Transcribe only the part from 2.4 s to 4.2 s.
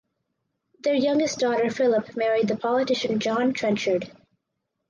the politician John Trenchard.